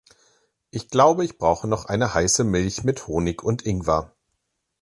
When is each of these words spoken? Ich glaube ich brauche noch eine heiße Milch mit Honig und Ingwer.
Ich 0.71 0.89
glaube 0.89 1.23
ich 1.23 1.37
brauche 1.37 1.67
noch 1.67 1.85
eine 1.85 2.15
heiße 2.15 2.43
Milch 2.43 2.83
mit 2.83 3.05
Honig 3.07 3.43
und 3.43 3.67
Ingwer. 3.67 4.15